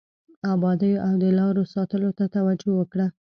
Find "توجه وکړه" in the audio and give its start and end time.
2.35-3.07